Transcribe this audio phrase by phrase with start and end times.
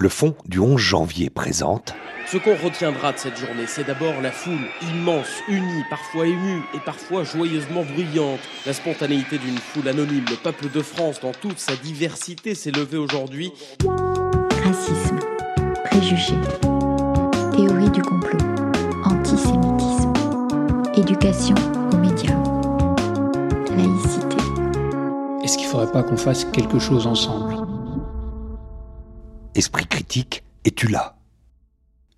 [0.00, 1.94] Le fond du 11 janvier présente
[2.26, 6.78] Ce qu'on retiendra de cette journée, c'est d'abord la foule, immense, unie, parfois émue et
[6.78, 8.40] parfois joyeusement bruyante.
[8.64, 12.96] La spontanéité d'une foule anonyme, le peuple de France dans toute sa diversité s'est levé
[12.96, 13.52] aujourd'hui.
[14.64, 15.18] Racisme,
[15.84, 16.40] préjugés,
[17.54, 18.38] théorie du complot,
[19.04, 20.14] antisémitisme,
[20.96, 21.56] éducation
[21.92, 22.38] aux médias,
[23.76, 24.36] laïcité.
[25.44, 27.59] Est-ce qu'il ne faudrait pas qu'on fasse quelque chose ensemble?
[29.56, 31.16] Esprit critique, es-tu là?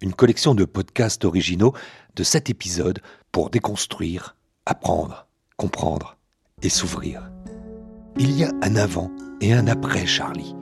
[0.02, 1.72] Une collection de podcasts originaux
[2.14, 5.26] de sept épisodes pour déconstruire, apprendre,
[5.56, 6.18] comprendre
[6.62, 7.30] et s'ouvrir.
[8.18, 9.10] Il y a un avant
[9.40, 10.54] et un après Charlie.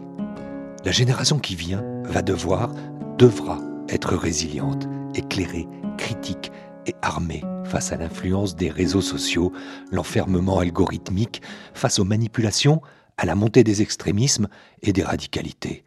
[0.85, 2.73] La génération qui vient va devoir,
[3.19, 5.67] devra être résiliente, éclairée,
[5.99, 6.53] critique
[6.87, 9.53] et armée face à l'influence des réseaux sociaux,
[9.91, 11.43] l'enfermement algorithmique,
[11.75, 12.81] face aux manipulations,
[13.17, 14.49] à la montée des extrémismes
[14.83, 15.85] et des radicalités.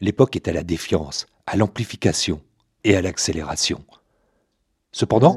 [0.00, 2.40] L'époque est à la défiance, à l'amplification
[2.84, 3.84] et à l'accélération.
[4.92, 5.36] Cependant,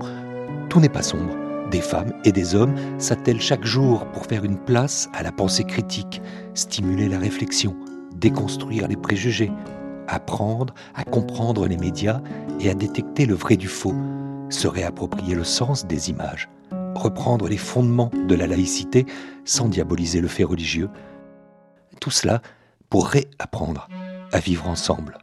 [0.69, 1.35] tout n'est pas sombre.
[1.71, 5.63] Des femmes et des hommes s'attellent chaque jour pour faire une place à la pensée
[5.63, 6.21] critique,
[6.53, 7.75] stimuler la réflexion,
[8.15, 9.51] déconstruire les préjugés,
[10.07, 12.21] apprendre à comprendre les médias
[12.59, 13.95] et à détecter le vrai du faux,
[14.49, 16.49] se réapproprier le sens des images,
[16.93, 19.07] reprendre les fondements de la laïcité
[19.43, 20.89] sans diaboliser le fait religieux.
[21.99, 22.43] Tout cela
[22.89, 23.87] pour réapprendre
[24.31, 25.17] à vivre ensemble.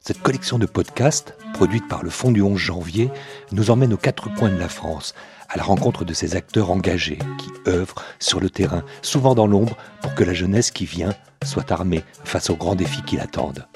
[0.00, 3.10] Cette collection de podcasts, produite par le Fonds du 11 janvier,
[3.50, 5.14] nous emmène aux quatre coins de la France,
[5.48, 9.76] à la rencontre de ces acteurs engagés qui œuvrent sur le terrain, souvent dans l'ombre,
[10.02, 11.12] pour que la jeunesse qui vient
[11.44, 13.66] soit armée face aux grands défis qui l'attendent.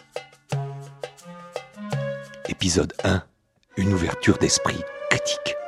[2.48, 3.22] Épisode 1.
[3.76, 5.59] Une ouverture d'esprit critique.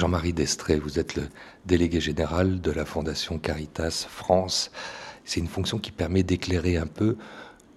[0.00, 1.24] Jean-Marie Destré, vous êtes le
[1.66, 4.70] délégué général de la Fondation Caritas France.
[5.26, 7.18] C'est une fonction qui permet d'éclairer un peu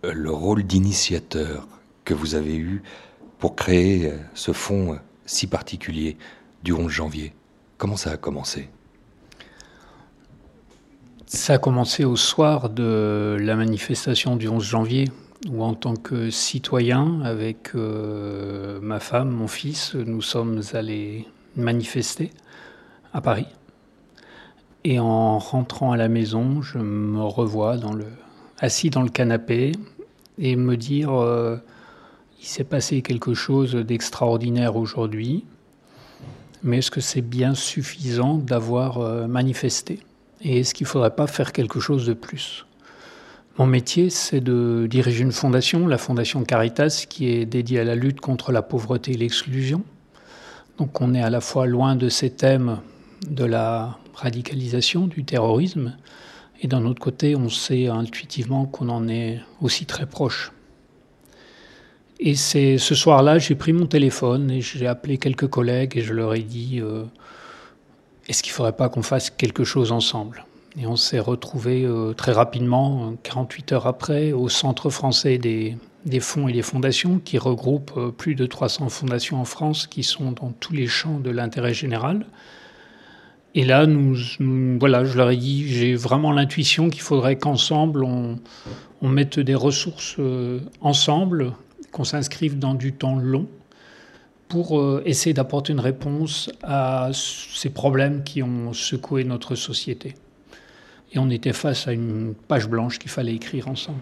[0.05, 1.67] euh, le rôle d'initiateur
[2.05, 2.81] que vous avez eu
[3.39, 6.15] pour créer euh, ce fonds euh, si particulier
[6.63, 7.33] du 11 janvier.
[7.77, 8.69] Comment ça a commencé?
[11.25, 15.11] Ça a commencé au soir de la manifestation du 11 janvier,
[15.49, 22.31] où en tant que citoyen, avec ma femme, mon fils, nous sommes allés manifester
[23.13, 23.47] à Paris.
[24.83, 27.77] Et en rentrant à la maison, je me revois
[28.59, 29.71] assis dans le canapé
[30.37, 31.57] et me dire euh,
[32.41, 35.45] il s'est passé quelque chose d'extraordinaire aujourd'hui,
[36.63, 39.99] mais est-ce que c'est bien suffisant d'avoir euh, manifesté?
[40.41, 42.65] Et est-ce qu'il ne faudrait pas faire quelque chose de plus?
[43.57, 47.95] Mon métier, c'est de diriger une fondation, la Fondation Caritas, qui est dédiée à la
[47.95, 49.83] lutte contre la pauvreté et l'exclusion.
[50.77, 52.79] Donc on est à la fois loin de ces thèmes
[53.29, 55.95] de la radicalisation, du terrorisme,
[56.61, 60.51] et d'un autre côté, on sait intuitivement qu'on en est aussi très proche.
[62.19, 66.13] Et c'est ce soir-là, j'ai pris mon téléphone et j'ai appelé quelques collègues et je
[66.13, 67.03] leur ai dit euh,
[68.27, 70.45] est-ce qu'il ne faudrait pas qu'on fasse quelque chose ensemble?
[70.79, 76.19] Et on s'est retrouvés euh, très rapidement, 48 heures après, au Centre français des, des
[76.19, 80.31] fonds et des fondations qui regroupent euh, plus de 300 fondations en France qui sont
[80.31, 82.25] dans tous les champs de l'intérêt général.
[83.55, 84.15] Et là, nous,
[84.79, 88.39] voilà, je leur ai dit, j'ai vraiment l'intuition qu'il faudrait qu'ensemble, on,
[89.01, 91.53] mette des ressources euh, ensemble,
[91.91, 93.47] qu'on s'inscrive dans du temps long
[94.47, 100.15] pour euh, essayer d'apporter une réponse à ces problèmes qui ont secoué notre société.
[101.11, 103.99] Et on était face à une page blanche qu'il fallait écrire ensemble.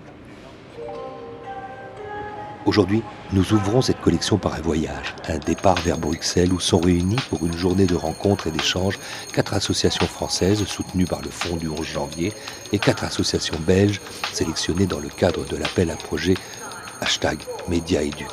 [2.67, 3.01] Aujourd'hui,
[3.33, 7.43] nous ouvrons cette collection par un voyage, un départ vers Bruxelles où sont réunis pour
[7.43, 8.99] une journée de rencontres et d'échanges
[9.33, 12.33] quatre associations françaises soutenues par le Fonds du 11 janvier
[12.71, 13.99] et quatre associations belges
[14.31, 16.35] sélectionnées dans le cadre de l'appel à projet
[17.01, 18.29] hashtag Médiaéduc.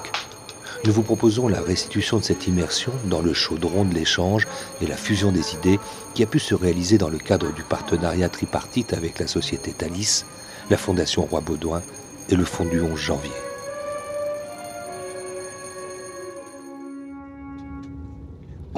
[0.84, 4.46] Nous vous proposons la restitution de cette immersion dans le chaudron de l'échange
[4.82, 5.80] et la fusion des idées
[6.12, 10.26] qui a pu se réaliser dans le cadre du partenariat tripartite avec la société Thalys,
[10.68, 11.80] la Fondation Roi Baudouin
[12.28, 13.47] et le Fonds du 11 janvier.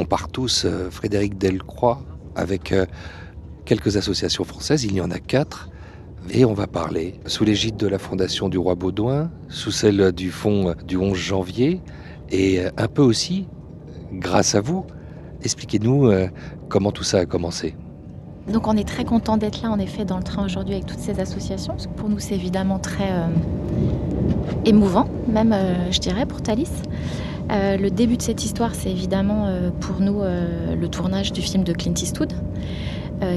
[0.00, 2.00] On part tous, euh, Frédéric Delcroix,
[2.34, 2.86] avec euh,
[3.66, 5.68] quelques associations françaises, il y en a quatre,
[6.30, 10.30] et on va parler sous l'égide de la Fondation du Roi Baudouin, sous celle du
[10.30, 11.82] Fonds du 11 janvier,
[12.30, 13.46] et euh, un peu aussi,
[14.10, 14.86] grâce à vous,
[15.42, 16.10] expliquez-nous
[16.70, 17.76] comment tout ça a commencé.
[18.50, 20.98] Donc on est très content d'être là en effet dans le train aujourd'hui avec toutes
[20.98, 23.12] ces associations, parce que pour nous c'est évidemment très
[24.64, 25.54] émouvant, même
[25.90, 26.70] je dirais pour Thalys.
[27.50, 31.42] Euh, le début de cette histoire, c'est évidemment euh, pour nous euh, le tournage du
[31.42, 32.32] film de Clint Eastwood,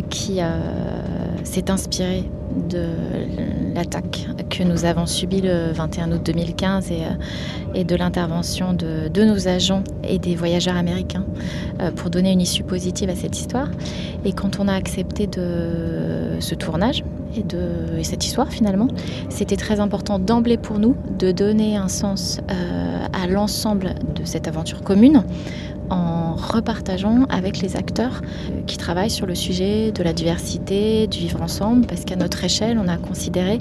[0.09, 0.39] qui
[1.43, 2.23] s'est inspiré
[2.69, 2.87] de
[3.75, 6.89] l'attaque que nous avons subie le 21 août 2015
[7.75, 11.25] et, de l'intervention de, de, nos agents et des voyageurs américains
[11.97, 13.67] pour donner une issue positive à cette histoire.
[14.23, 17.03] Et quand on a accepté de ce tournage,
[17.35, 18.87] et, de, cette histoire finalement.
[19.29, 24.47] C'était très important d'emblée pour nous de donner un sens euh, à l'ensemble de cette
[24.47, 25.23] aventure commune
[25.89, 31.19] en repartageant avec les acteurs euh, qui travaillent sur le sujet de la diversité, du
[31.19, 33.59] vivre ensemble, parce qu'à notre échelle, on a considéré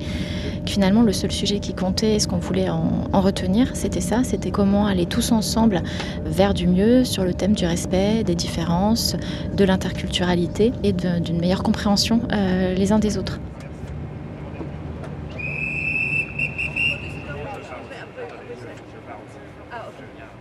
[0.64, 4.00] que finalement le seul sujet qui comptait et ce qu'on voulait en, en retenir, c'était
[4.00, 5.82] ça, c'était comment aller tous ensemble
[6.24, 9.16] vers du mieux sur le thème du respect, des différences,
[9.54, 13.40] de l'interculturalité et d'une meilleure compréhension euh, les uns des autres.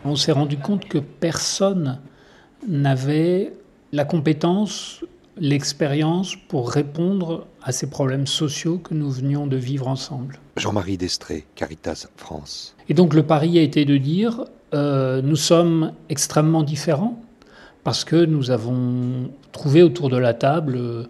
[0.03, 1.99] On s'est rendu compte que personne
[2.67, 3.53] n'avait
[3.91, 5.03] la compétence,
[5.37, 10.39] l'expérience pour répondre à ces problèmes sociaux que nous venions de vivre ensemble.
[10.57, 12.75] Jean-Marie Destré, Caritas France.
[12.89, 17.21] Et donc le pari a été de dire, euh, nous sommes extrêmement différents
[17.83, 21.03] parce que nous avons trouvé autour de la table euh,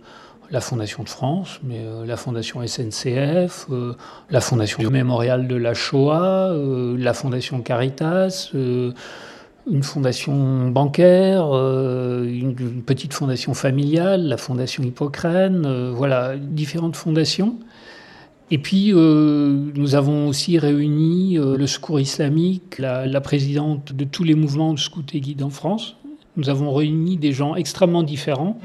[0.51, 3.94] la Fondation de France, mais euh, la Fondation SNCF, euh,
[4.30, 12.81] la Fondation du Mémorial de la Shoah, euh, la Fondation Caritas, une fondation bancaire, une,
[12.83, 17.57] petite fondation familiale, la Fondation Hippocrène, voilà, différentes fondations.
[18.50, 24.33] Et puis, nous avons aussi réuni le Secours islamique, la, la, présidente de tous les
[24.33, 25.95] mouvements de scout et guide en France.
[26.38, 28.59] Nous avons réuni des gens extrêmement différents.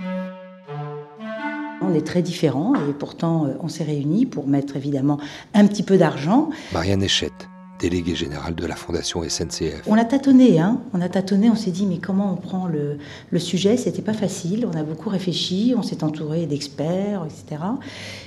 [1.82, 5.18] On est très différents et pourtant euh, on s'est réunis pour mettre évidemment
[5.54, 6.50] un petit peu d'argent.
[6.72, 9.82] Marianne Echette, déléguée générale de la Fondation SNCF.
[9.86, 12.98] On a tâtonné, hein on a tâtonné, on s'est dit mais comment on prend le,
[13.30, 13.76] le sujet?
[13.76, 17.62] C'était pas facile, on a beaucoup réfléchi, on s'est entouré d'experts, etc.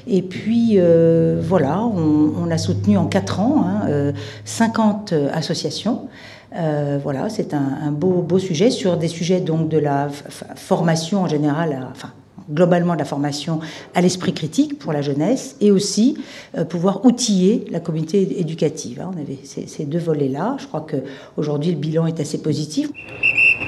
[0.07, 4.13] Et puis euh, voilà, on, on, a soutenu en quatre ans hein,
[4.45, 6.07] 50 euh, associations.
[6.55, 10.09] Euh, voilà, c'est un, un, beau, beau sujet sur des sujets donc de la
[10.55, 12.11] formation en général, enfin
[12.51, 13.59] globalement de la formation
[13.95, 16.17] à l'esprit critique pour la jeunesse et aussi
[16.57, 19.01] euh, pouvoir outiller la communauté éducative.
[19.01, 19.11] Hein.
[19.15, 20.57] On avait ces, ces deux volets-là.
[20.59, 22.89] Je crois qu'aujourd'hui, le bilan est assez positif.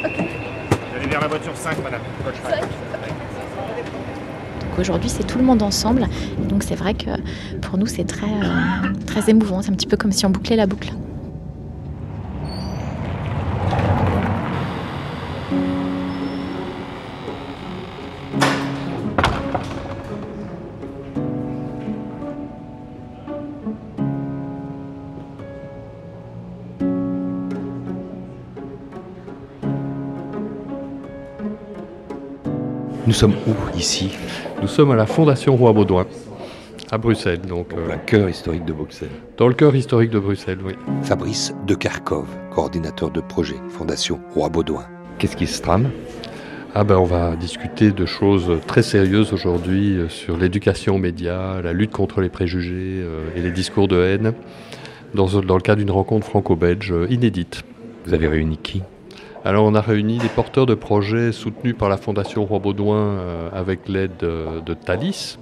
[0.03, 0.27] Okay.
[0.97, 2.01] Allez vers la voiture 5, madame.
[2.43, 2.63] 5.
[4.79, 6.07] Aujourd'hui, c'est tout le monde ensemble.
[6.49, 7.09] Donc, c'est vrai que
[7.61, 9.61] pour nous, c'est très, euh, très émouvant.
[9.61, 10.91] C'est un petit peu comme si on bouclait la boucle.
[33.07, 34.11] Nous sommes où ici?
[34.61, 36.05] Nous sommes à la Fondation Roi Baudouin,
[36.91, 37.41] à Bruxelles.
[37.41, 39.09] Donc, euh, le cœur historique de Bruxelles.
[39.37, 40.73] Dans le cœur historique de Bruxelles, oui.
[41.01, 44.85] Fabrice de Kharkov, coordinateur de projet, Fondation Roi Baudouin.
[45.17, 45.89] Qu'est-ce qui se trame?
[46.75, 51.59] Ah ben on va discuter de choses très sérieuses aujourd'hui euh, sur l'éducation aux médias,
[51.61, 54.33] la lutte contre les préjugés euh, et les discours de haine,
[55.15, 57.63] dans, dans le cadre d'une rencontre franco-belge inédite.
[58.05, 58.83] Vous avez réuni qui?
[59.43, 63.49] Alors on a réuni des porteurs de projets soutenus par la Fondation Roi Baudouin euh,
[63.53, 65.39] avec l'aide de, de Thalys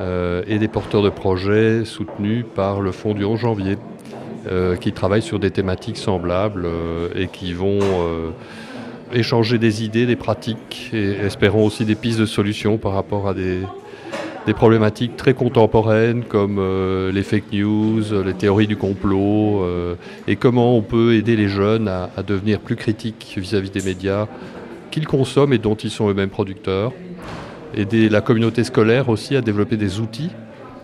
[0.00, 3.76] euh, et des porteurs de projets soutenus par le Fonds du 11 janvier
[4.50, 8.30] euh, qui travaillent sur des thématiques semblables euh, et qui vont euh,
[9.12, 13.34] échanger des idées, des pratiques et espérons aussi des pistes de solutions par rapport à
[13.34, 13.60] des,
[14.46, 19.94] des problématiques très contemporaines comme euh, les fake news, les théories du complot, euh,
[20.26, 23.84] et comment on peut aider les jeunes à, à devenir plus critiques vis-à-vis -vis des
[23.84, 24.26] médias
[24.90, 26.92] qu'ils consomment et dont ils sont eux-mêmes producteurs.
[27.74, 30.30] Aider la communauté scolaire aussi à développer des outils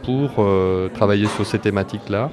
[0.04, 2.30] pour euh, travailler sur ces thématiques-là.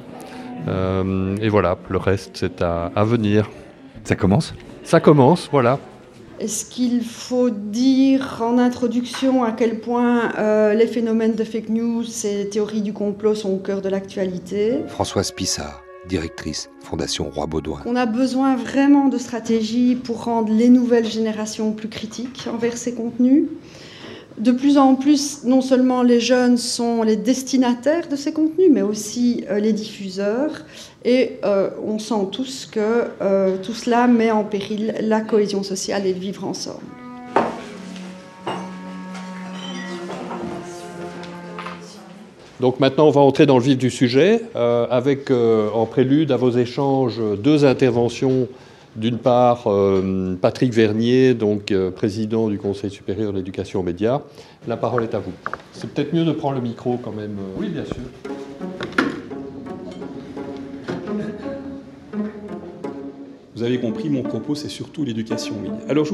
[0.68, 3.50] Euh, et voilà, le reste c'est à, à venir.
[4.04, 4.54] Ça commence?
[4.84, 5.80] Ça commence, voilà.
[6.40, 12.04] Est-ce qu'il faut dire en introduction à quel point euh, les phénomènes de fake news
[12.26, 14.80] et théories du complot sont au cœur de l'actualité?
[14.88, 17.82] Françoise Pissard, directrice Fondation Roi Baudouin.
[17.86, 22.94] On a besoin vraiment de stratégies pour rendre les nouvelles générations plus critiques envers ces
[22.94, 23.46] contenus?
[24.38, 28.82] De plus en plus, non seulement les jeunes sont les destinataires de ces contenus, mais
[28.82, 30.52] aussi euh, les diffuseurs.
[31.06, 36.06] Et euh, on sent tous que euh, tout cela met en péril la cohésion sociale
[36.06, 36.84] et le vivre ensemble.
[42.60, 46.52] Donc maintenant, on va entrer dans le vif du sujet, avec en prélude à vos
[46.52, 48.48] échanges deux interventions
[48.96, 49.68] D'une part,
[50.42, 54.22] Patrick Vernier, donc président du Conseil supérieur de l'éducation aux médias.
[54.68, 55.34] La parole est à vous.
[55.74, 57.38] C'est peut-être mieux de prendre le micro quand même.
[57.58, 57.96] Oui, bien sûr.
[63.56, 65.56] Vous avez compris, mon propos, c'est surtout l'éducation
[65.88, 66.06] Alors,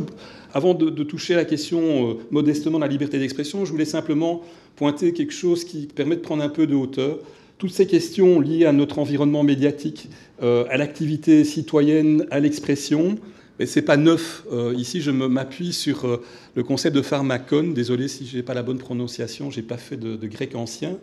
[0.53, 4.41] avant de, toucher la question euh, modestement de la liberté d'expression, je voulais simplement
[4.75, 7.17] pointer quelque chose qui permet de prendre un peu de hauteur.
[7.61, 10.09] Toutes ces questions liées à notre environnement médiatique,
[10.41, 13.19] euh, à l'activité citoyenne, à l'expression,
[13.59, 14.43] mais ce n'est pas neuf.
[14.51, 16.19] Euh, ici, je m'appuie sur
[16.55, 17.75] le concept de pharmacone.
[17.75, 20.97] Désolé si je n'ai pas la bonne prononciation, je n'ai pas fait de, grec ancien.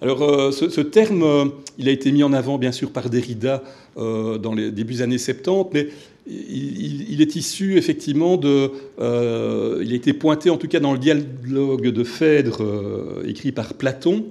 [0.00, 1.46] Alors, euh, ce, terme, euh,
[1.78, 3.64] il a été mis en avant, bien sûr, par Derrida
[3.96, 5.88] euh, dans les débuts des années 70, mais
[6.28, 8.70] il, est issu, effectivement, de.
[9.82, 12.62] il a été pointé, en tout cas, dans le dialogue de Phèdre,
[13.26, 14.26] écrit par Platon.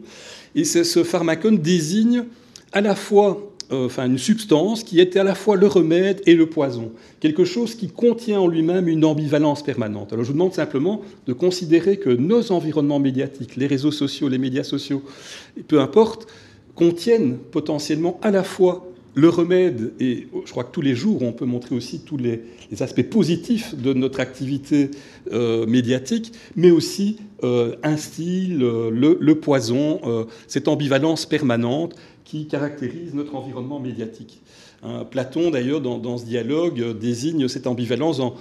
[0.58, 2.26] Et ce pharmacone désigne
[2.74, 6.34] à la fois euh, enfin une substance qui est à la fois le remède et
[6.34, 10.14] le poison, quelque chose qui contient en lui-même une ambivalence permanente.
[10.14, 14.40] Alors je vous demande simplement de considérer que nos environnements médiatiques, les réseaux sociaux, les
[14.40, 15.04] médias sociaux,
[15.68, 16.28] peu importe,
[16.74, 18.88] contiennent potentiellement à la fois
[19.18, 22.42] le remède, et je crois que tous les jours, on peut montrer aussi tous les,
[22.82, 24.92] aspects positifs de notre activité
[25.32, 31.96] euh, médiatique, mais aussi euh, un style, le, poison, cette ambivalence permanente
[32.26, 34.42] qui caractérise notre environnement médiatique.
[34.84, 38.36] Hein, Platon, d'ailleurs, dans, ce dialogue, euh, désigne cette ambivalence en,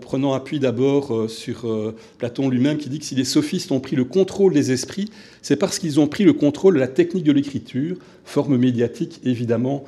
[0.00, 3.80] prenant appui d'abord euh, sur euh, Platon lui-même, qui dit que si les sophistes ont
[3.80, 5.10] pris le contrôle des esprits,
[5.42, 9.84] c'est parce qu'ils ont pris le contrôle de la technique de l'écriture, forme médiatique évidemment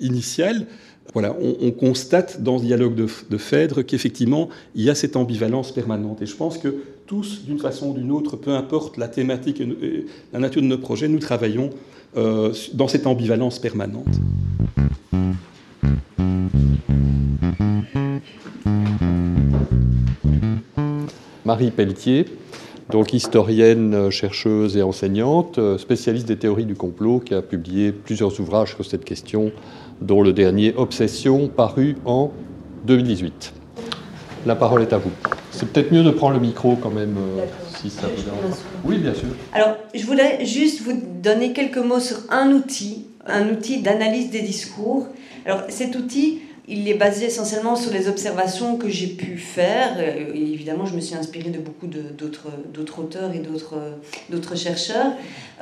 [0.00, 0.66] initiale.
[1.14, 6.20] Voilà, on, constate dans ce dialogue de, Phèdre qu'effectivement, il y a cette ambivalence permanente.
[6.20, 10.04] Et je pense que tous, d'une façon ou d'une autre, peu importe la thématique et
[10.34, 11.70] la nature de nos projets, nous travaillons
[12.16, 14.06] euh, dans cette ambivalence permanente.
[21.48, 22.26] Marie Pelletier,
[22.90, 28.74] donc historienne, chercheuse et enseignante, spécialiste des théories du complot, qui a publié plusieurs ouvrages
[28.74, 29.50] sur cette question,
[30.02, 32.32] dont le dernier Obsession, paru en
[32.84, 33.54] 2018.
[34.44, 35.10] La parole est à vous.
[35.50, 37.46] C'est peut-être mieux de prendre le micro quand même, euh,
[37.80, 38.58] si ça vous dérange.
[38.84, 39.28] Oui, bien sûr.
[39.54, 44.42] Alors, je voulais juste vous donner quelques mots sur un outil, un outil d'analyse des
[44.42, 45.08] discours.
[45.46, 49.96] Alors, cet outil, il est basé essentiellement sur les observations que j'ai pu faire.
[49.98, 55.12] Euh, évidemment, je me suis inspirée de beaucoup d'autres auteurs et d'autres chercheurs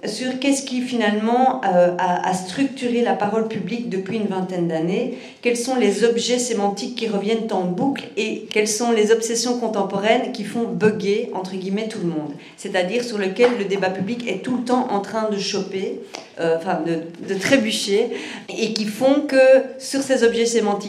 [0.04, 5.56] sur qu'est-ce qui finalement euh, a, structuré la parole publique depuis une vingtaine d'années, quels
[5.56, 8.04] sont les objets sémantiques qui reviennent en boucle?
[8.16, 12.32] Et quelles sont les obsessions contemporaines qui font bugger, entre guillemets, tout le monde?
[12.56, 16.00] C'est-à-dire sur lequel le débat public est tout le temps en train de choper,
[16.40, 18.10] euh, enfin de, trébucher,
[18.48, 19.36] et qui font que
[19.78, 20.46] sur ces objets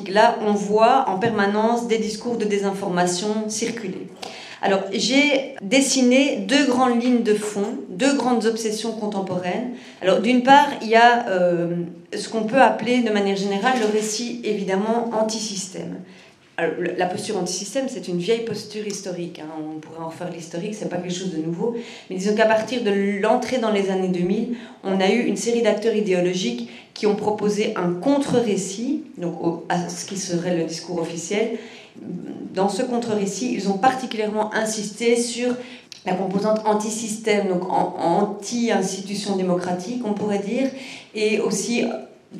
[0.08, 4.08] sémantiques-là, on voit en permanence des discours de désinformation circuler.
[4.62, 9.74] Alors, j'ai dessiné deux grandes lignes de fond, deux grandes obsessions contemporaines.
[10.02, 11.76] Alors, d'une part, il y a euh,
[12.16, 15.98] ce qu'on peut appeler de manière générale le récit évidemment anti-système.
[16.58, 19.38] la posture anti-système, c'est une vieille posture historique.
[19.38, 19.50] Hein.
[19.60, 21.76] On pourrait en faire l'historique, c'est pas quelque chose de nouveau.
[22.10, 25.62] Mais disons qu'à partir de l'entrée dans les années 2000, on a eu une série
[25.62, 31.60] d'acteurs idéologiques qui ont proposé un contre-récit, donc à ce qui serait le discours officiel,
[32.56, 35.56] dans ce contre-récit, ils ont particulièrement insisté sur
[36.08, 40.70] la composante anti-système, donc anti-institution démocratique, on pourrait dire,
[41.13, 41.84] et aussi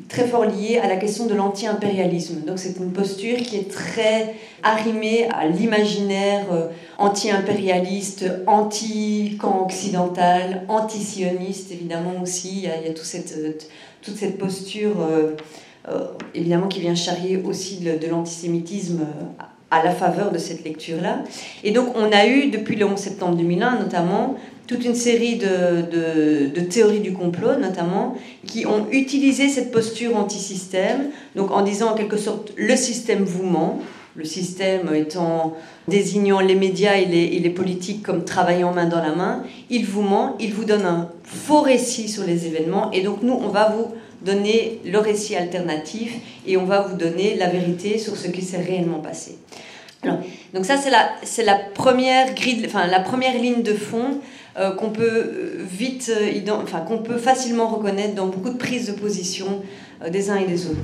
[0.08, 2.40] très fort liée à la question de l'anti-impérialisme.
[2.46, 11.70] Donc c'est une posture qui est très arrimée à l'imaginaire euh, anti-impérialiste, anti-camp occidental, anti-sioniste,
[11.72, 12.58] évidemment aussi.
[12.58, 13.70] Il y a, cette, euh, toute cette
[14.38, 15.34] posture, euh,
[16.34, 19.06] évidemment, qui vient charrier aussi de, de l'antisémitisme
[19.70, 21.24] à la faveur de cette lecture-là.
[21.62, 24.36] Et donc on a eu, depuis le 11 septembre 2001 notamment,
[24.66, 31.08] toute une série de, de, théories du complot, notamment, qui ont utilisé cette posture anti-système,
[31.36, 33.80] donc en disant en quelque sorte le système vous ment,
[34.18, 35.56] le système étant
[35.86, 40.36] désignant les médias et les, politiques comme travaillant main dans la main, il vous ment,
[40.40, 43.94] il vous donne un faux récit sur les événements, et donc nous, on va vous
[44.22, 46.16] donner le récit alternatif
[46.48, 49.38] et on va vous donner la vérité sur ce qui s'est réellement passé.
[50.02, 54.20] Donc ça c'est la, c'est la première grille, enfin la première ligne de fond
[54.56, 58.88] euh, qu'on peut euh, vite, euh, enfin qu'on peut facilement reconnaître dans beaucoup de prises
[58.88, 59.62] de position
[60.10, 60.78] des uns et des autres.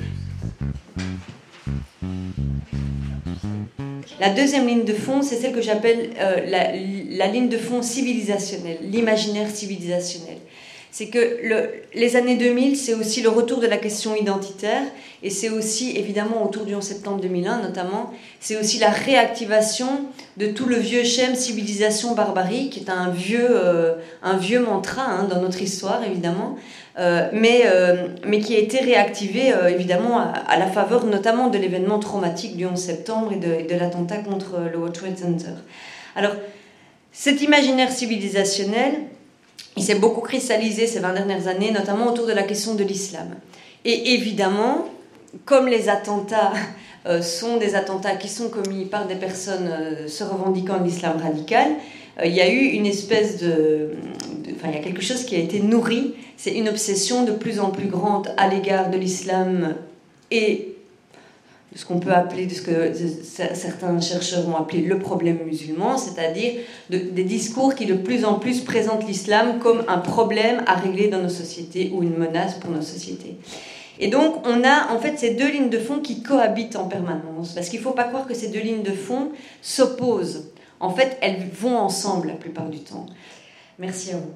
[4.19, 6.11] La deuxième ligne de fond, c'est celle que j'appelle
[6.47, 10.37] la, la ligne de fond civilisationnelle, l'imaginaire civilisationnel.
[10.95, 14.83] C'est que le, les années 2000, c'est aussi le retour de la question identitaire,
[15.23, 20.05] et c'est aussi, évidemment, autour du 11 septembre 2001 notamment, c'est aussi la réactivation
[20.37, 25.01] de tout le vieux schème civilisation barbarie, qui est un vieux, euh, un vieux mantra
[25.01, 26.55] hein, dans notre histoire, évidemment,
[26.97, 31.99] euh, mais, euh, mais qui a été réactivé, évidemment, à, la faveur notamment de l'événement
[31.99, 35.55] traumatique du 11 septembre et de, de l'attentat contre le World Trade Center.
[36.15, 36.35] Alors,
[37.11, 38.93] cet imaginaire civilisationnel,
[39.77, 43.35] il s'est beaucoup cristallisé ces 20 dernières années, notamment autour de la question de l'islam.
[43.83, 44.87] Et évidemment,
[45.43, 46.53] comme les attentats
[47.07, 51.17] euh, sont des attentats qui sont commis par des personnes euh, se revendiquant de l'islam
[51.21, 51.67] radical,
[52.19, 53.91] euh, il y a eu une espèce de,
[54.55, 57.59] Enfin, il y a quelque chose qui a été nourri, c'est une obsession de plus
[57.59, 59.75] en plus grande à l'égard de l'islam
[60.31, 60.74] et
[61.75, 62.93] de ce qu'on peut appeler, ce que
[63.53, 66.53] certains chercheurs vont appeler le problème musulman, c'est-à-dire
[66.89, 71.21] des discours qui de plus en plus présentent l'islam comme un problème à régler dans
[71.21, 73.35] nos sociétés ou une menace pour nos sociétés.
[73.99, 77.53] Et donc, on a en fait ces deux lignes de fond qui cohabitent en permanence,
[77.53, 80.51] parce qu'il ne faut pas croire que ces deux lignes de fond s'opposent.
[80.79, 83.05] En fait, elles vont ensemble la plupart du temps.
[83.79, 84.31] Merci à vous.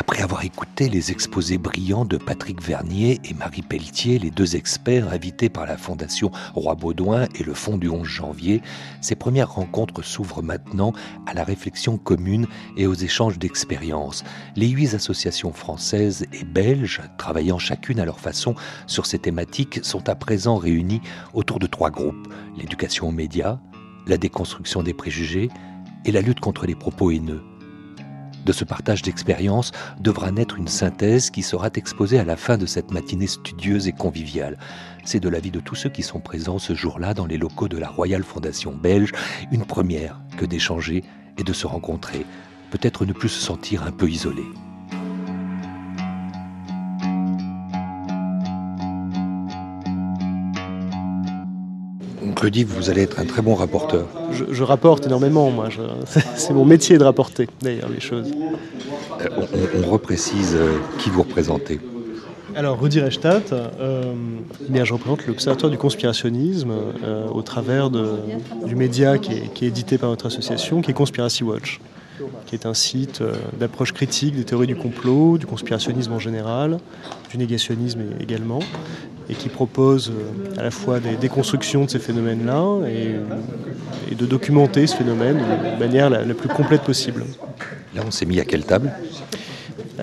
[0.00, 5.12] Après avoir écouté les exposés brillants de Patrick Vernier et Marie Pelletier, les deux experts
[5.12, 8.62] invités par la Fondation Roi Baudouin et le Fonds du 11 janvier,
[9.00, 10.92] ces premières rencontres s'ouvrent maintenant
[11.26, 14.22] à la réflexion commune et aux échanges d'expériences.
[14.54, 18.54] Les huit associations françaises et belges, travaillant chacune à leur façon
[18.86, 21.02] sur ces thématiques, sont à présent réunies
[21.34, 23.58] autour de trois groupes l'éducation aux médias,
[24.06, 25.48] la déconstruction des préjugés
[26.04, 27.42] et la lutte contre les propos haineux.
[28.48, 32.64] De ce partage d'expériences devra naître une synthèse qui sera exposée à la fin de
[32.64, 34.58] cette matinée studieuse et conviviale.
[35.04, 37.76] C'est de l'avis de tous ceux qui sont présents ce jour-là dans les locaux de
[37.76, 39.12] la Royale Fondation belge
[39.52, 41.04] une première que d'échanger
[41.36, 42.24] et de se rencontrer,
[42.70, 44.44] peut-être ne plus se sentir un peu isolé.
[52.40, 54.06] Rudy, vous allez être un très bon rapporteur.
[54.30, 55.68] Je, rapporte énormément, moi.
[56.36, 58.30] C'est mon métier de rapporter, d'ailleurs, les choses.
[59.20, 59.28] Euh,
[59.82, 61.80] on, reprécise euh, qui vous représentez.
[62.54, 64.14] Alors, Rudy Reichstadt, euh,
[64.72, 66.72] eh je représente l'Observatoire du conspirationnisme
[67.32, 71.42] au travers du média qui est, qui est, édité par notre association, qui est Conspiracy
[71.42, 71.80] Watch,
[72.46, 73.22] qui est un site
[73.58, 76.78] d'approche critique des théories du complot, du conspirationnisme en général,
[77.30, 78.60] du négationnisme également,
[79.30, 84.86] et qui propose euh, à la fois des déconstructions de ces phénomènes-là et, de documenter
[84.86, 87.24] ce phénomène de manière la, plus complète possible.
[87.94, 88.90] Là, on s'est mis à quelle table?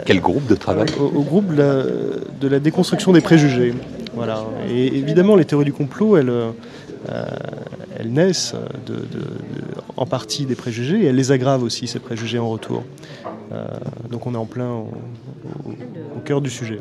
[0.05, 0.87] Quel groupe de travail?
[0.99, 3.73] Au, groupe de la, déconstruction des préjugés.
[4.13, 4.45] Voilà.
[4.69, 6.51] Et évidemment, les théories du complot, elles, euh,
[7.97, 8.55] elles naissent
[9.97, 12.83] en partie des préjugés et elles les aggravent aussi, ces préjugés en retour.
[13.51, 13.65] Euh,
[14.09, 16.79] donc on est en plein au cœur du sujet.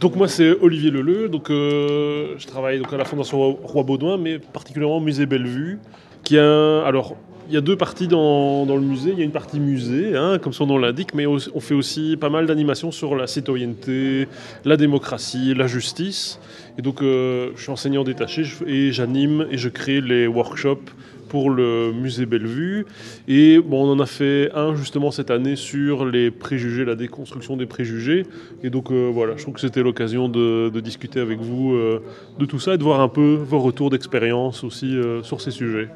[0.00, 4.18] Donc moi c'est Olivier Leleu, donc euh, je travaille donc à la Fondation Roi Baudouin,
[4.18, 5.78] mais particulièrement au musée Bellevue,
[6.22, 7.16] qui a alors
[7.48, 9.10] il y a deux parties dans, le musée.
[9.12, 12.16] Il y a une partie musée, hein, comme son nom l'indique, mais on fait aussi
[12.16, 14.28] pas mal d'animations sur la citoyenneté,
[14.64, 16.40] la démocratie, la justice.
[16.78, 20.90] Et donc, euh, je suis enseignant détaché et j'anime et je crée les workshops
[21.28, 22.86] pour le musée Bellevue.
[23.26, 27.56] Et bon, on en a fait un justement cette année sur les préjugés, la déconstruction
[27.56, 28.24] des préjugés.
[28.62, 32.02] Et donc euh, voilà, je trouve que c'était l'occasion de, discuter avec vous euh,
[32.38, 35.88] de tout ça et de voir un peu vos retours d'expérience aussi sur ces sujets.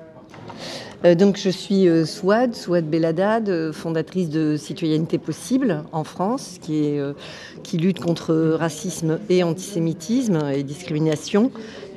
[1.17, 6.99] Donc je suis Souad, Souad Belladad, fondatrice de Citoyenneté Possible en France, qui,
[7.63, 11.51] qui lutte contre racisme et antisémitisme et discrimination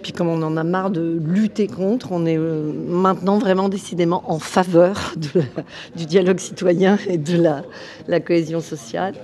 [0.03, 4.23] puis comme on en a marre de lutter contre, on est euh, maintenant vraiment décidément
[4.27, 5.15] en faveur
[5.95, 7.41] du dialogue citoyen et de
[8.07, 9.15] la, cohésion sociale.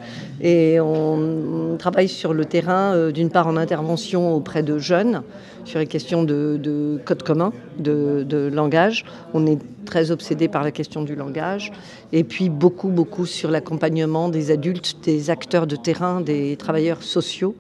[0.41, 5.21] Et on, travaille sur le terrain, euh, d'une part en intervention auprès de jeunes,
[5.65, 9.05] sur les questions de, code commun, de, de, langage.
[9.33, 11.71] On est très obsédé par la question du langage.
[12.13, 17.55] Et puis beaucoup, beaucoup sur l'accompagnement des adultes, des acteurs de terrain, des travailleurs sociaux.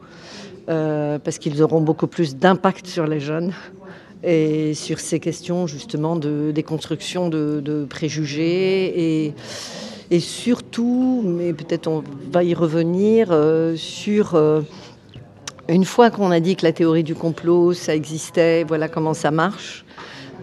[0.69, 3.53] Euh, parce qu'ils auront beaucoup plus d'impact sur les jeunes
[4.23, 9.25] et sur ces questions justement de déconstruction de, préjugés
[10.11, 14.61] et, surtout, mais peut-être on va y revenir, euh, sur euh,
[15.67, 19.31] une fois qu'on a dit que la théorie du complot, ça existait, voilà comment ça
[19.31, 19.85] marche,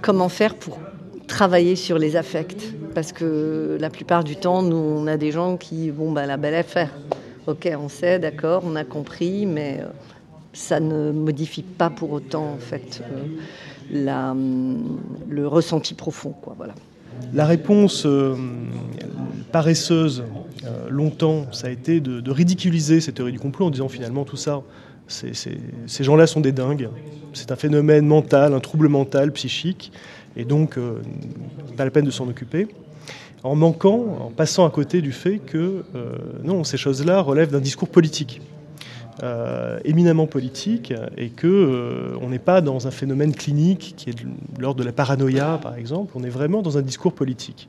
[0.02, 0.80] comment faire pour
[1.28, 2.74] travailler sur les affects?
[2.96, 6.36] Parce que la plupart du temps, nous, on a des gens qui, bon, bah, la
[6.36, 6.90] belle affaire.
[7.46, 9.80] Ok, on sait, d'accord, on a compris, mais
[10.56, 13.26] ça ne modifie pas pour autant en fait euh,
[13.90, 14.34] la,
[15.28, 16.34] le ressenti profond.
[17.32, 18.06] La réponse
[19.52, 20.24] paresseuse,
[20.90, 24.62] longtemps, ça a été de, ridiculiser cette théorie du complot en disant finalement tout ça,
[25.06, 26.90] ces gens-là sont des dingues.
[27.32, 29.92] C'est un phénomène mental, un trouble mental, psychique,
[30.36, 30.78] et donc
[31.76, 32.68] pas la peine de s'en occuper
[33.46, 37.60] en manquant, en passant à côté du fait que euh, non, ces choses-là relèvent d'un
[37.60, 38.40] discours politique.
[39.22, 44.16] Euh, éminemment politique et que euh, on n'est pas dans un phénomène clinique qui est
[44.58, 47.66] l'ordre de la paranoïa par exemple, on est vraiment dans un discours politique.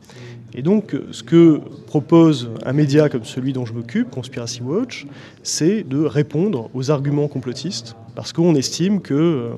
[0.53, 5.07] Et donc ce que propose un média comme celui dont je m'occupe, Conspiracy Watch,
[5.41, 9.51] c'est de répondre aux arguments complotistes parce qu'on estime que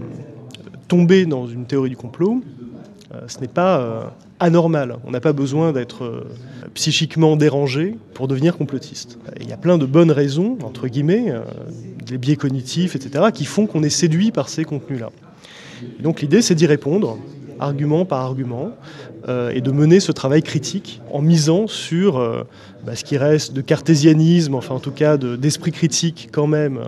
[0.87, 2.43] tomber dans une théorie du complot,
[3.25, 4.97] ce n'est pas anormal.
[5.05, 6.27] On n'a pas besoin d'être euh,
[6.73, 9.17] psychiquement dérangé pour devenir complotiste.
[9.39, 11.41] Il y a plein de bonnes raisons, entre guillemets, euh,
[12.05, 15.09] des biais cognitifs, etc., qui font qu'on est séduit par ces contenus-là.
[15.99, 17.17] Donc l'idée, c'est d'y répondre,
[17.59, 18.71] argument par argument,
[19.29, 22.19] euh, et de mener ce travail critique en misant sur
[22.85, 26.79] bah, ce qui reste de cartésianisme, enfin en tout cas d'esprit critique quand même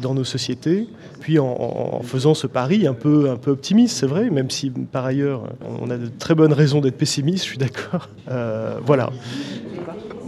[0.00, 0.86] dans nos sociétés,
[1.26, 5.04] puis en, faisant ce pari un peu, un peu optimiste, c'est vrai, même si par
[5.04, 5.42] ailleurs
[5.82, 8.08] on a de très bonnes raisons d'être pessimiste, je suis d'accord.
[8.30, 9.10] Euh, voilà.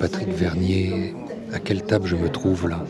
[0.01, 1.15] Patrick Vernier,
[1.53, 2.85] à quelle table je me trouve là?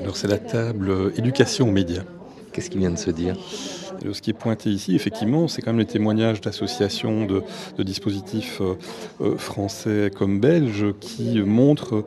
[0.00, 2.04] Alors c'est la table éducation aux médias.
[2.52, 3.36] Qu'est-ce qui vient de se dire?
[4.12, 7.42] Ce qui est pointé ici, effectivement, c'est quand même les témoignages d'associations de,
[7.82, 8.74] dispositifs euh,
[9.20, 12.04] euh, français comme belges qui montrent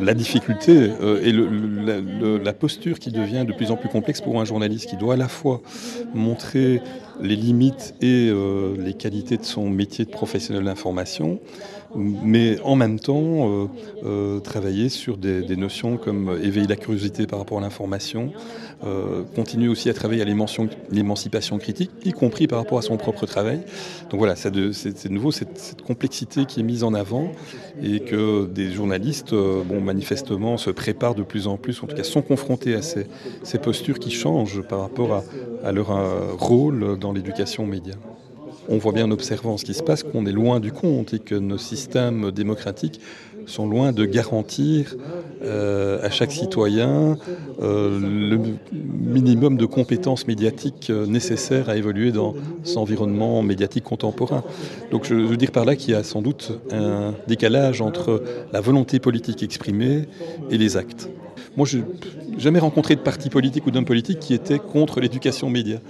[0.00, 4.44] la difficulté euh, et la posture qui devient de plus en plus complexe pour un
[4.44, 5.62] journaliste qui doit à la fois
[6.14, 6.80] montrer
[7.20, 8.32] les limites et
[8.78, 11.40] les qualités de son métier de professionnel d'information,
[11.94, 13.68] mais en même temps
[14.42, 18.32] travailler sur des, notions comme éveiller la curiosité par rapport à l'information,
[18.84, 20.24] euh, continue aussi à travailler à
[20.90, 23.60] l'émancipation critique, y compris par rapport à son propre travail.
[24.10, 24.72] Donc voilà, c'est de,
[25.08, 27.30] nouveau cette, complexité qui est mise en avant
[27.80, 31.94] et que des journalistes, euh, bon, manifestement, se préparent de plus en plus, en tout
[31.94, 33.06] cas sont confrontés à ces,
[33.58, 35.22] postures qui changent par rapport à,
[35.64, 37.94] à leur euh, rôle dans l'éducation média
[38.68, 41.18] on voit bien en observant ce qui se passe qu'on est loin du compte et
[41.18, 43.00] que nos systèmes démocratiques
[43.46, 44.94] sont loin de garantir
[45.42, 47.18] euh, à chaque citoyen
[47.60, 48.38] euh, le
[48.72, 54.44] minimum de compétences médiatiques euh, nécessaires à évoluer dans cet environnement médiatique contemporain.
[54.92, 58.22] Donc je veux dire par là qu'il y a sans doute un décalage entre
[58.52, 60.06] la volonté politique exprimée
[60.50, 61.08] et les actes.
[61.56, 61.84] Moi, je n'ai
[62.38, 65.80] jamais rencontré de parti politique ou d'homme politique qui était contre l'éducation média.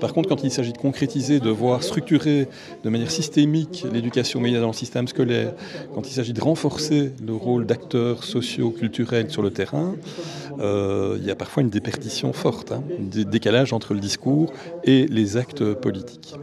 [0.00, 2.48] Par contre, quand il s'agit de concrétiser, de voir structurer
[2.84, 5.52] de manière systémique l'éducation média dans le système scolaire,
[5.94, 9.94] quand il s'agit de renforcer le rôle d'acteurs sociaux, culturels sur le terrain,
[10.60, 14.52] euh, il y a parfois une déperdition forte, hein, un décalage entre le discours
[14.84, 16.34] et les actes politiques.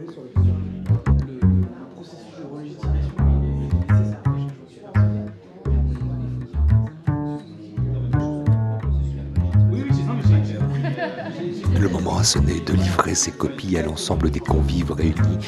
[12.18, 15.38] De livrer ses copies à l'ensemble des convives réunis,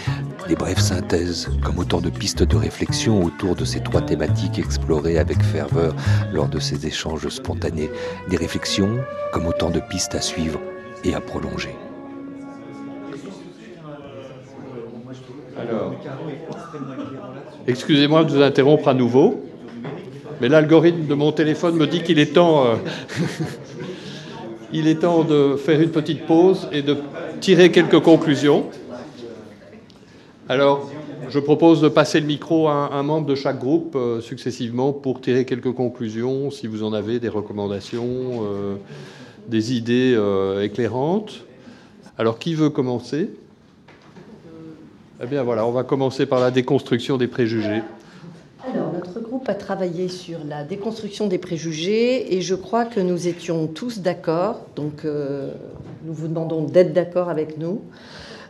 [0.46, 5.18] des brèves synthèses comme autant de pistes de réflexion autour de ces trois thématiques explorées
[5.18, 5.96] avec ferveur
[6.32, 7.90] lors de ces échanges spontanés,
[8.28, 8.98] des réflexions
[9.32, 10.60] comme autant de pistes à suivre
[11.02, 11.74] et à prolonger.
[15.58, 15.94] Alors,
[17.66, 19.44] excusez-moi de vous interrompre à nouveau,
[20.40, 22.64] mais l'algorithme de mon téléphone me dit qu'il est temps...
[22.64, 22.76] Euh,
[24.72, 26.96] il est temps de faire une petite pause et de
[27.40, 28.66] tirer quelques conclusions.
[30.48, 30.90] Alors,
[31.28, 35.20] je propose de passer le micro à un, membre de chaque groupe euh, successivement pour
[35.20, 38.76] tirer quelques conclusions, si vous en avez, des recommandations, euh,
[39.46, 41.44] des idées euh, éclairantes.
[42.18, 43.30] Alors, qui veut commencer?
[45.22, 47.82] Eh bien voilà, on va commencer par la déconstruction des préjugés.
[49.50, 54.60] A travaillé sur la déconstruction des préjugés et je crois que nous étions tous d'accord,
[54.76, 55.50] donc euh,
[56.04, 57.80] nous vous demandons d'être d'accord avec nous,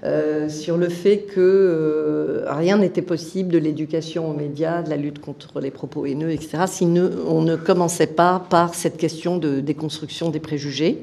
[0.04, 4.98] euh, sur le fait que euh, rien n'était possible de l'éducation aux médias, de la
[4.98, 9.60] lutte contre les propos haineux, etc., si on ne commençait pas par cette question de
[9.60, 11.02] déconstruction des préjugés.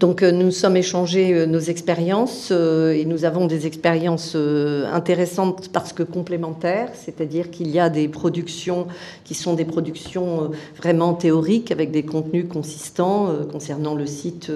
[0.00, 5.70] Donc euh, nous sommes échangés euh, nos expériences euh, et nous avons des expériences intéressantes
[5.72, 8.86] parce que complémentaires, c'est-à-dire qu'il y a des productions
[9.24, 14.50] qui sont des productions vraiment théoriques avec des contenus consistants concernant le site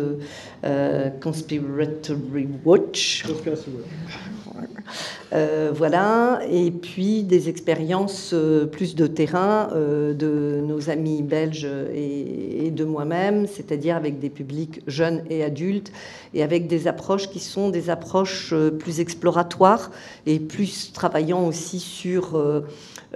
[1.20, 3.24] Conspiratory Watch.
[5.33, 11.66] Euh, voilà, et puis des expériences euh, plus de terrain euh, de nos amis belges
[11.94, 15.92] et, et de moi-même, c'est-à-dire avec des publics jeunes et adultes,
[16.34, 19.90] et avec des approches qui sont des approches plus exploratoires
[20.26, 22.42] et plus travaillant aussi sur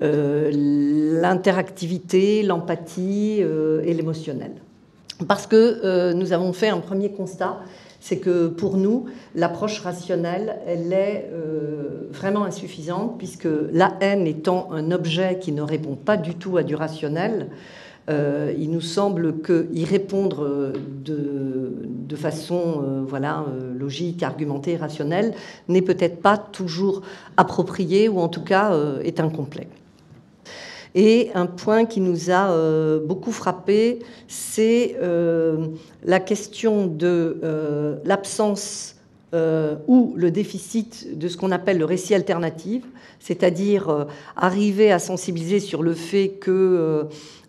[0.00, 4.52] l'interactivité, l'empathie et l'émotionnel.
[5.29, 7.61] Parce que nous avons fait un premier constat
[8.07, 14.68] c'est que pour nous, l'approche rationnelle, elle est euh, vraiment insuffisante, puisque la haine étant
[14.70, 17.48] un objet qui ne répond pas du tout à du rationnel,
[18.09, 20.73] euh, il nous semble qu'y répondre
[21.05, 23.45] de, façon euh, voilà,
[23.79, 25.35] logique, argumentée, rationnelle,
[25.69, 27.03] n'est peut-être pas toujours
[27.37, 28.73] approprié, ou en tout cas
[29.05, 29.69] est incomplet.
[30.97, 35.66] Et un point qui nous a euh, beaucoup frappé, c'est euh,
[36.03, 38.95] la question de euh, l'absence
[39.87, 42.85] ou le déficit de ce qu'on appelle le récit alternatif,
[43.21, 47.07] c'est-à-dire arriver à sensibiliser sur le fait que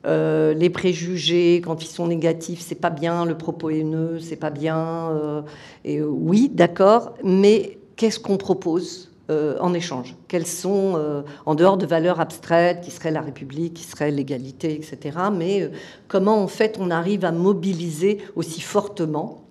[0.07, 5.43] les préjugés, quand ils sont négatifs, c'est pas bien, le propos haineux, c'est pas bien.
[5.83, 10.15] et oui, d'accord, mais qu'est-ce qu'on propose euh, en échange?
[10.29, 14.73] Quelles sont, euh, en dehors de valeurs abstraites, qui seraient la République, qui serait l'égalité,
[14.73, 15.69] etc., mais euh,
[16.07, 19.43] comment en fait on arrive à mobiliser aussi fortement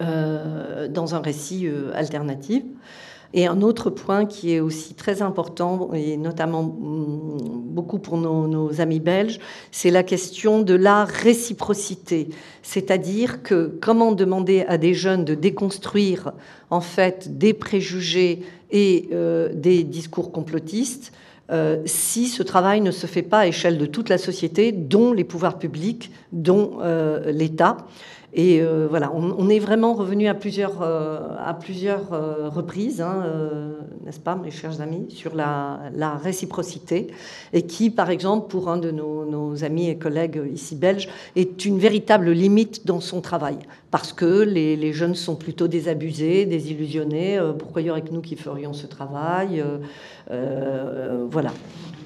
[0.00, 2.64] dans un récit alternatif?
[3.34, 8.80] Et un autre point qui est aussi très important, et notamment mm, beaucoup pour nos,
[8.80, 9.40] amis belges,
[9.70, 12.28] c'est la question de la réciprocité.
[12.62, 16.32] C'est-à-dire que comment demander à des jeunes de déconstruire
[16.70, 21.12] en fait des préjugés et euh, des discours complotistes
[21.50, 25.12] euh, si ce travail ne se fait pas à échelle de toute la société, dont
[25.12, 27.76] les pouvoirs publics, dont euh, l'État.
[28.34, 33.26] Et euh, voilà, on, est vraiment revenu à plusieurs, euh, à plusieurs euh, reprises, hein,
[34.06, 37.08] n'est-ce pas, mes chers amis, sur la, réciprocité,
[37.52, 41.78] et qui, par exemple, pour un de nos, amis et collègues ici belges, est une
[41.78, 43.58] véritable limite dans son travail,
[43.90, 47.38] parce que les, jeunes sont plutôt désabusés, désillusionnés.
[47.58, 49.62] pourquoi y aurait que nous qui ferions ce travail
[50.30, 51.52] Voilà.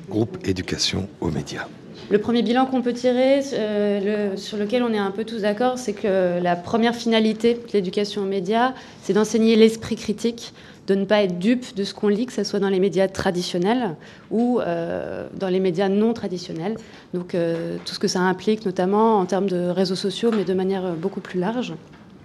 [0.09, 1.69] Groupe éducation aux médias.
[2.09, 5.77] Le premier bilan qu'on peut tirer, euh, sur lequel on est un peu tous d'accord,
[5.77, 10.53] c'est que la première finalité de l'éducation aux médias, c'est d'enseigner l'esprit critique,
[10.87, 13.09] de ne pas être dupe de ce qu'on lit, que ce soit dans les médias
[13.09, 13.97] traditionnels
[14.31, 16.77] ou euh, dans les médias non traditionnels.
[17.13, 20.55] Donc euh, tout ce que ça implique, notamment en termes de réseaux sociaux, mais de
[20.55, 21.75] manière beaucoup plus large.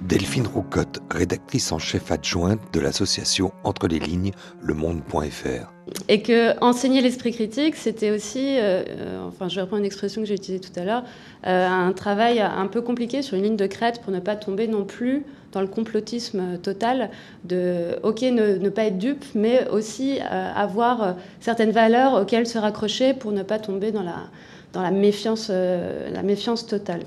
[0.02, 5.72] Delphine Roucotte, rédactrice en chef adjointe de l'association Entre les lignes, le monde.fr.
[6.08, 10.22] Et que enseigner l'esprit critique, c'était aussi, euh, euh, enfin je vais reprendre une expression
[10.22, 11.04] que j'ai utilisée tout à l'heure,
[11.46, 14.68] euh, un travail un peu compliqué sur une ligne de crête pour ne pas tomber
[14.68, 17.12] non plus dans le complotisme total
[17.44, 23.34] de, ok, ne, pas être dupe, mais aussi avoir certaines valeurs auxquelles se raccrocher pour
[23.34, 25.46] ne pas tomber dans la méfiance
[26.66, 27.02] totale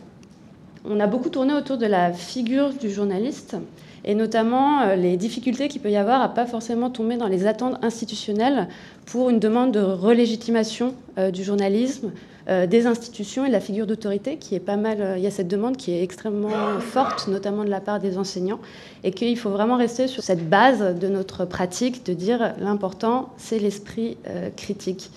[0.85, 3.57] on a beaucoup tourné autour de la figure du journaliste
[4.05, 7.47] et notamment euh, les difficultés qu'il peut y avoir à pas forcément tomber dans les
[7.47, 8.69] attentes institutionnelles
[9.07, 12.13] pour une demande de relégitimation euh, du journalisme,
[12.49, 15.15] des institutions et de la figure d'autorité qui est pas mal.
[15.17, 18.61] il y a cette demande qui est extrêmement forte, notamment de la part des enseignants,
[19.03, 23.59] et qu'il faut vraiment rester sur cette base de notre pratique de dire l'important c'est
[23.59, 24.19] l'esprit
[24.57, 25.11] critique.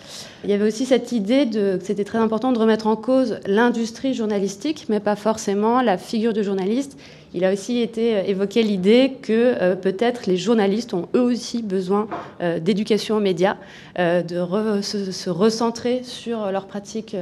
[0.44, 3.40] Il y avait aussi cette idée de, que c'était très important de remettre en cause
[3.46, 6.98] l'industrie journalistique, mais pas forcément la figure du journaliste
[7.34, 11.62] il a aussi été euh, évoqué l'idée que euh, peut-être les journalistes ont eux aussi
[11.62, 12.08] besoin
[12.42, 13.58] euh, d'éducation aux médias,
[13.98, 17.16] de se, recentrer sur leurs pratiques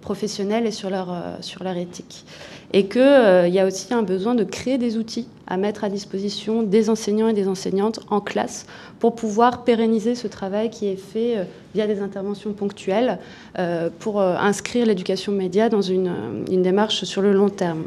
[0.00, 1.08] professionnelles et sur leur,
[1.40, 2.24] sur leur éthique.
[2.72, 6.62] Et qu'il y a aussi un besoin de créer des outils à mettre à disposition
[6.62, 8.66] des enseignants et des enseignantes en classe
[9.00, 13.18] pour pouvoir pérenniser ce travail qui est fait via des interventions ponctuelles
[13.98, 16.12] pour inscrire l'éducation média dans une,
[16.48, 17.84] une démarche sur le long terme.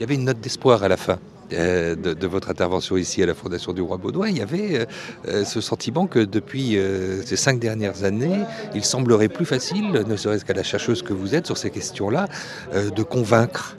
[0.00, 1.18] Il y avait une note d'espoir à la fin.
[1.52, 4.84] Euh, de, votre intervention ici à la Fondation du Roi Baudouin, il y avait euh,
[5.28, 6.78] euh, ce sentiment que depuis
[7.26, 8.40] ces cinq dernières années,
[8.74, 12.28] il semblerait plus facile, ne serait-ce qu'à la chercheuse que vous êtes sur ces questions-là,
[12.72, 13.76] de convaincre.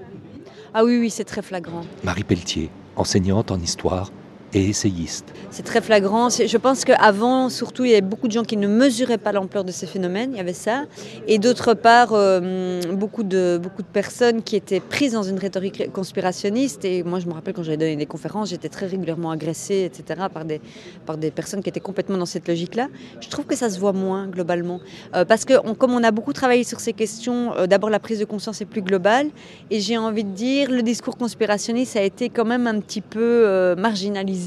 [0.76, 1.82] Ah oui, oui, c'est très flagrant.
[2.04, 4.12] Marie Pelletier, enseignante en histoire.
[4.60, 5.34] Essayiste.
[5.50, 6.30] C'est très flagrant.
[6.30, 9.64] Je pense qu'avant, surtout, il y avait beaucoup de gens qui ne mesuraient pas l'ampleur
[9.64, 10.32] de ces phénomènes.
[10.34, 10.86] Il y avait ça.
[11.28, 15.92] Et d'autre part, euh, beaucoup, de, beaucoup de personnes qui étaient prises dans une rhétorique
[15.92, 16.86] conspirationniste.
[16.86, 20.28] Et moi, je me rappelle quand j'avais donné des conférences, j'étais très régulièrement agressée, etc.,
[20.34, 20.62] par des,
[21.06, 22.88] par des personnes qui étaient complètement dans cette logique-là.
[23.20, 24.80] Je trouve que ça se voit moins globalement.
[25.16, 28.20] Euh, parce que comme on a beaucoup travaillé sur ces questions, euh, d'abord la prise
[28.20, 29.28] de conscience est plus globale.
[29.70, 33.76] Et j'ai envie de dire, le discours conspirationniste a été quand même un petit peu
[33.78, 34.41] marginalisé.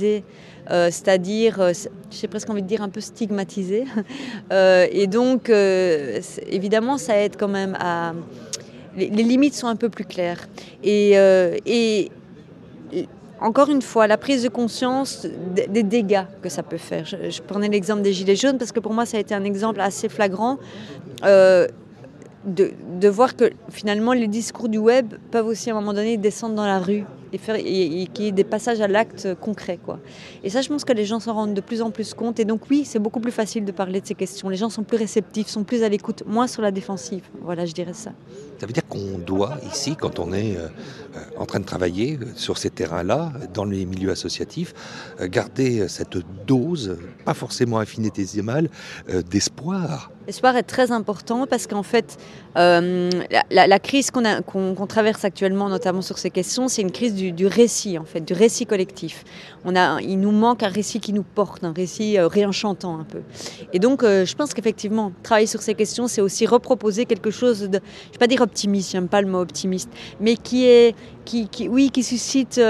[0.70, 1.72] Euh, c'est-à-dire, euh,
[2.10, 3.84] j'ai presque envie de dire un peu stigmatisé.
[4.52, 8.12] Euh, et donc, évidemment, ça aide quand même à...
[8.96, 10.48] Les, limites sont un peu plus claires.
[10.82, 11.16] Et,
[13.40, 17.04] encore une fois, la prise de conscience des dégâts que ça peut faire.
[17.06, 19.80] Je prenais l'exemple des Gilets jaunes parce que pour moi, ça a été un exemple
[19.80, 20.58] assez flagrant
[22.44, 26.54] de, voir que finalement les discours du web peuvent aussi à un moment donné descendre
[26.54, 29.98] dans la rue et faire et, qu'il y ait des passages à l'acte concret quoi.
[30.42, 32.44] Et ça je pense que les gens s'en rendent de plus en plus compte et
[32.44, 34.48] donc oui c'est beaucoup plus facile de parler de ces questions.
[34.48, 37.22] Les gens sont plus réceptifs, sont plus à l'écoute, moins sur la défensive.
[37.42, 38.12] Voilà je dirais ça.
[38.64, 40.68] Ça veut dire qu'on doit ici quand on est euh,
[41.16, 44.72] euh, en train de travailler sur ces terrains-là dans les milieux associatifs
[45.20, 46.96] garder cette dose
[47.26, 48.70] pas forcément infinitésimale
[49.30, 52.16] d'espoir L'espoir est très important parce qu'en fait,
[52.56, 53.10] euh,
[53.50, 58.04] la, crise qu'on traverse actuellement, notamment sur ces questions, c'est une crise du, récit, en
[58.04, 59.24] fait, du récit collectif.
[59.66, 63.04] On a, il nous manque un récit qui nous porte, un récit euh, réenchantant un
[63.04, 63.20] peu.
[63.74, 67.60] Et donc, euh, je pense qu'effectivement, travailler sur ces questions, c'est aussi reproposer quelque chose
[67.60, 69.90] de, je ne vais pas dire optimiste, j'aime pas le mot optimiste,
[70.20, 72.60] mais qui est, qui, qui oui, qui suscite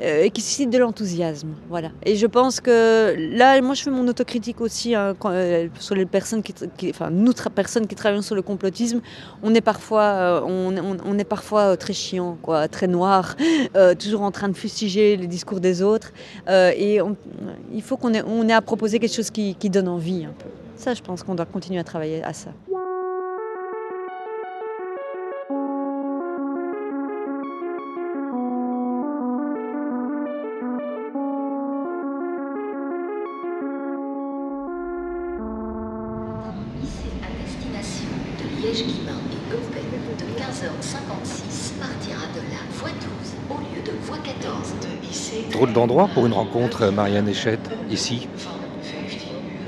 [0.00, 1.54] euh, et qui suscite de l'enthousiasme.
[1.68, 1.90] Voilà.
[2.04, 6.04] Et je pense que là, moi, je fais mon autocritique aussi hein, euh, sur les
[6.04, 6.52] personnes qui,
[6.90, 9.00] enfin, nous, personnes qui travaillons sur le complotisme.
[9.44, 13.36] On est parfois, euh, on, est parfois très chiant, quoi, très noir,
[14.00, 16.12] toujours en train de fustiger les discours des autres.
[16.48, 16.98] et
[17.72, 20.34] il faut qu'on ait, on ait à proposer quelque chose qui, qui donne envie un
[20.36, 20.48] peu.
[20.76, 22.50] Ça, je pense qu'on doit continuer à travailler à ça.
[45.52, 48.28] Drôle d'endroit pour une rencontre, Marianne Échette, ici.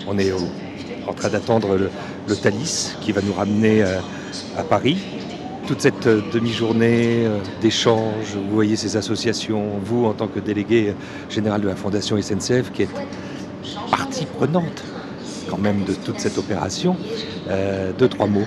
[0.08, 0.32] On est
[1.06, 1.90] en train d'attendre le,
[2.36, 3.98] Thalys qui va nous ramener euh,
[4.56, 4.98] à, Paris.
[5.66, 10.94] Toute cette euh, demi-journée euh, d'échange, vous voyez ces associations, vous en tant que délégué
[11.30, 12.88] général de la Fondation SNCF qui est
[13.90, 14.82] partie prenante
[15.48, 16.96] quand même de toute cette opération.
[17.98, 18.46] deux, trois mots.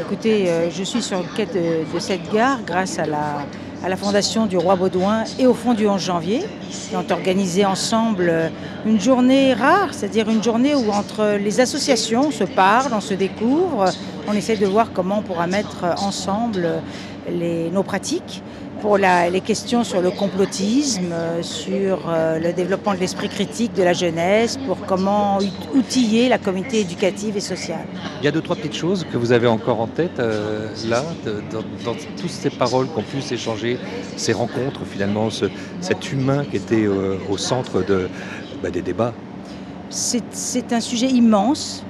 [0.00, 3.44] Écoutez, je suis sur le quai de cette gare grâce à la
[3.84, 7.64] à la Fondation du Roi Baudouin et au Fonds du 11 janvier, qui ont organisé
[7.64, 8.50] ensemble
[8.84, 13.14] une journée rare, c'est-à-dire une journée où entre les associations on se parle, on se
[13.14, 13.84] découvre,
[14.26, 16.68] on essaie de voir comment on pourra mettre ensemble
[17.72, 18.42] nos pratiques
[18.86, 23.92] pour les questions sur le complotisme, sur euh, le développement de l'esprit critique de la
[23.92, 25.40] jeunesse, pour comment
[25.74, 27.84] outiller la communauté éducative et sociale.
[28.20, 31.02] Il y a deux, trois petites choses que vous avez encore en tête euh, là,
[31.50, 33.76] dans, toutes ces paroles qu'on puisse échanger,
[34.16, 35.30] ces rencontres finalement,
[35.80, 38.08] cet humain qui était euh, au centre de,
[38.62, 39.14] bah, des débats
[39.88, 41.84] c'est un sujet immense.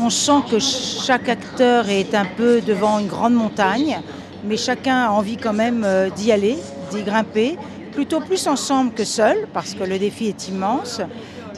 [0.00, 4.00] on, sent que chaque acteur est un peu devant une grande montagne
[4.44, 6.58] mais chacun a envie quand même euh, d'y aller,
[6.90, 7.56] d'y grimper,
[7.92, 11.00] plutôt plus ensemble que seul, parce que le défi est immense.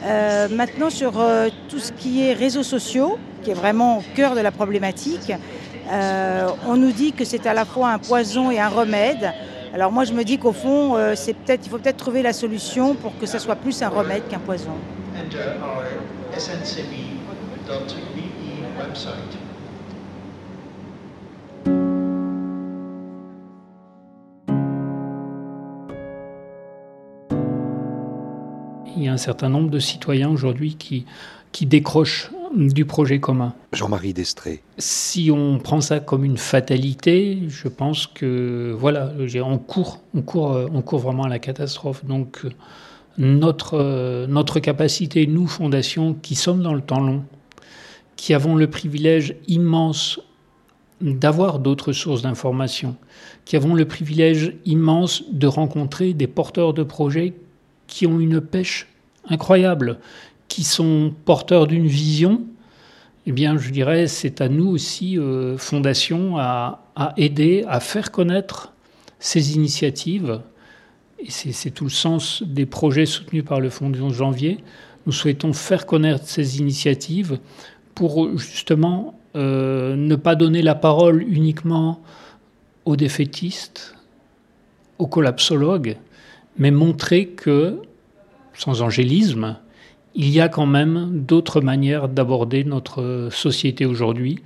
[0.03, 4.35] Euh, maintenant, sur euh, tout ce qui est réseaux sociaux, qui est vraiment au cœur
[4.35, 5.31] de la problématique,
[6.67, 9.31] on nous dit que c'est à la fois un poison et un remède.
[9.71, 13.27] Alors moi, je me dis qu'au fond, il faut peut-être trouver la solution pour que
[13.27, 14.71] ça soit plus un remède qu'un poison.
[28.95, 31.05] Il y a un certain nombre de citoyens aujourd'hui qui,
[31.51, 33.53] qui décrochent du projet commun.
[33.73, 34.61] Jean-Marie Destré.
[34.77, 39.11] Si on prend ça comme une fatalité, je pense que voilà,
[39.43, 42.05] on court, on court, on court vraiment à la catastrophe.
[42.05, 42.45] Donc
[43.17, 47.23] notre, notre capacité, nous, Fondation, qui sommes dans le temps long,
[48.15, 50.19] qui avons le privilège immense
[51.01, 52.95] d'avoir d'autres sources d'information,
[53.43, 57.33] qui avons le privilège immense de rencontrer des porteurs de projets
[57.87, 58.87] qui ont une pêche
[59.27, 59.99] incroyable,
[60.47, 62.45] qui sont porteurs d'une vision,
[63.27, 66.81] eh bien, je dirais, c'est à nous aussi, euh, Fondation, à,
[67.17, 68.73] aider, à faire connaître
[69.19, 70.41] ces initiatives.
[71.19, 74.59] Et c'est tout le sens des projets soutenus par le Fonds 11 janvier,
[75.05, 77.39] nous souhaitons faire connaître ces initiatives
[77.95, 82.01] pour justement euh, ne pas donner la parole uniquement
[82.85, 83.95] aux défaitistes,
[84.99, 85.97] aux collapsologues,
[86.57, 87.81] mais montrer que,
[88.53, 89.57] sans angélisme,
[90.15, 94.39] il y a quand même d'autres manières d'aborder notre société aujourd'hui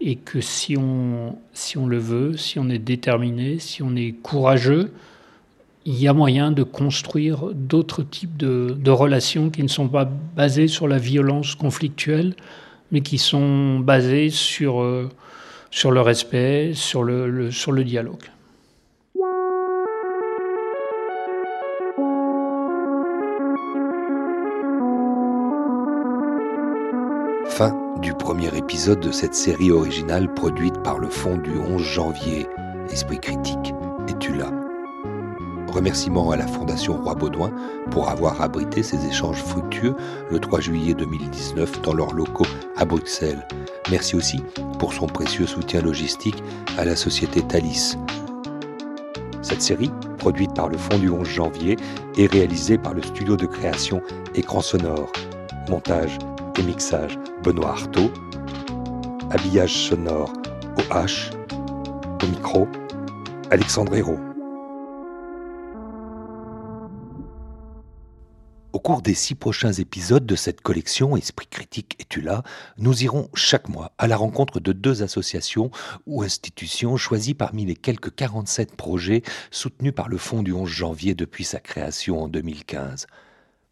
[0.00, 4.12] et que si on, si on le veut, si on est déterminé, si on est
[4.12, 4.92] courageux,
[5.86, 10.68] il y a moyen de construire d'autres types de, relations qui ne sont pas basées
[10.68, 12.34] sur la violence conflictuelle,
[12.90, 15.08] mais qui sont basées sur, euh,
[15.70, 18.24] sur le respect, sur le, sur le dialogue.
[28.04, 32.46] Du premier épisode de cette série originale produite par le Fonds du 11 janvier.
[32.90, 33.72] Esprit critique,
[34.06, 34.52] es-tu là?
[35.68, 37.50] Remerciements à la Fondation Roi Baudouin
[37.90, 39.96] pour avoir abrité ces échanges fructueux
[40.30, 42.46] le 3 juillet 2019 dans leurs locaux
[42.76, 43.48] à Bruxelles.
[43.90, 44.42] Merci aussi
[44.78, 46.42] pour son précieux soutien logistique
[46.76, 47.96] à la société Thalys.
[49.40, 51.76] Cette série, produite par le Fonds du 11 janvier,
[52.18, 54.02] est réalisée par le studio de création
[54.34, 55.10] Écran Sonore.
[55.70, 56.18] Montage
[56.58, 58.12] et mixage Benoît Artaud.
[59.30, 60.32] Habillage sonore
[60.76, 61.32] au H.
[62.22, 62.68] Au micro,
[63.50, 64.20] Alexandre Hérault.
[68.72, 72.42] Au cours des six prochains épisodes de cette collection Esprit critique et tu là,
[72.76, 75.70] nous irons chaque mois à la rencontre de deux associations
[76.06, 81.14] ou institutions choisies parmi les quelques 47 projets soutenus par le Fonds du 11 janvier
[81.14, 83.06] depuis sa création en 2015.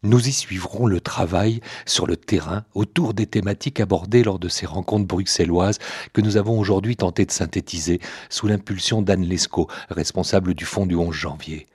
[0.05, 4.65] Nous y suivrons le travail sur le terrain autour des thématiques abordées lors de ces
[4.65, 5.79] rencontres bruxelloises
[6.11, 10.95] que nous avons aujourd'hui tenté de synthétiser sous l'impulsion d'Anne Lescaut, responsable du Fonds du
[10.95, 11.67] 11 janvier.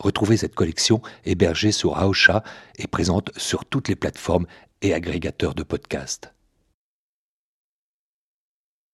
[0.00, 2.42] Retrouvez cette collection hébergée sur Aosha
[2.78, 4.46] et présente sur toutes les plateformes
[4.80, 6.32] et agrégateurs de podcasts.